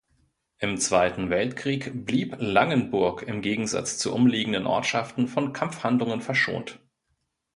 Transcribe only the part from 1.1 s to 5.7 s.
Weltkrieg blieb Langenburg im Gegensatz zu umliegenden Ortschaften von